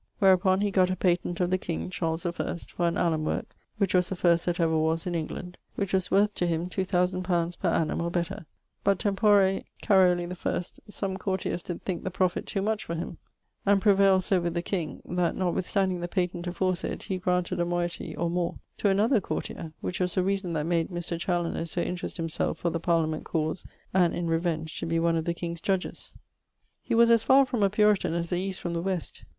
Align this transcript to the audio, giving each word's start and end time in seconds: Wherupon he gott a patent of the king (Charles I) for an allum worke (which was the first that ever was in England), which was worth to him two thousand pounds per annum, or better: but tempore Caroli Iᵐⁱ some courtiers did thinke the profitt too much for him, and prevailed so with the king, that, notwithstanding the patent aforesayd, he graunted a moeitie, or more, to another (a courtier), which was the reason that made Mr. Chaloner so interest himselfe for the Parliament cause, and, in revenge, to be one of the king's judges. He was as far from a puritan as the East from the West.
Wherupon 0.19 0.61
he 0.63 0.71
gott 0.71 0.89
a 0.89 0.95
patent 0.95 1.39
of 1.41 1.51
the 1.51 1.59
king 1.59 1.91
(Charles 1.91 2.25
I) 2.25 2.31
for 2.31 2.47
an 2.87 2.97
allum 2.97 3.23
worke 3.23 3.55
(which 3.77 3.93
was 3.93 4.09
the 4.09 4.15
first 4.15 4.47
that 4.47 4.59
ever 4.59 4.75
was 4.75 5.05
in 5.05 5.13
England), 5.13 5.59
which 5.75 5.93
was 5.93 6.09
worth 6.09 6.33
to 6.33 6.47
him 6.47 6.69
two 6.69 6.83
thousand 6.85 7.21
pounds 7.21 7.55
per 7.55 7.69
annum, 7.69 8.01
or 8.01 8.09
better: 8.09 8.47
but 8.83 8.97
tempore 8.97 9.61
Caroli 9.83 10.25
Iᵐⁱ 10.25 10.79
some 10.89 11.17
courtiers 11.17 11.61
did 11.61 11.85
thinke 11.85 12.03
the 12.03 12.09
profitt 12.09 12.47
too 12.47 12.63
much 12.63 12.83
for 12.83 12.95
him, 12.95 13.19
and 13.63 13.79
prevailed 13.79 14.23
so 14.23 14.41
with 14.41 14.55
the 14.55 14.63
king, 14.63 15.03
that, 15.05 15.35
notwithstanding 15.35 15.99
the 15.99 16.07
patent 16.07 16.47
aforesayd, 16.47 17.03
he 17.03 17.19
graunted 17.19 17.59
a 17.59 17.63
moeitie, 17.63 18.15
or 18.17 18.27
more, 18.27 18.57
to 18.79 18.89
another 18.89 19.17
(a 19.17 19.21
courtier), 19.21 19.71
which 19.81 19.99
was 19.99 20.15
the 20.15 20.23
reason 20.23 20.53
that 20.53 20.65
made 20.65 20.89
Mr. 20.89 21.19
Chaloner 21.19 21.63
so 21.67 21.79
interest 21.79 22.17
himselfe 22.17 22.57
for 22.57 22.71
the 22.71 22.79
Parliament 22.79 23.23
cause, 23.23 23.67
and, 23.93 24.15
in 24.15 24.25
revenge, 24.25 24.79
to 24.79 24.87
be 24.87 24.97
one 24.97 25.15
of 25.15 25.25
the 25.25 25.35
king's 25.35 25.61
judges. 25.61 26.15
He 26.81 26.95
was 26.95 27.11
as 27.11 27.21
far 27.21 27.45
from 27.45 27.61
a 27.61 27.69
puritan 27.69 28.15
as 28.15 28.31
the 28.31 28.37
East 28.39 28.59
from 28.61 28.73
the 28.73 28.81
West. 28.81 29.25